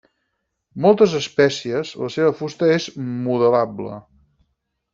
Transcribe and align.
Moltes 0.85 1.13
espècies, 1.19 1.91
la 2.05 2.09
seva 2.15 2.33
fusta 2.41 2.73
és 2.79 2.89
modelable. 3.27 4.03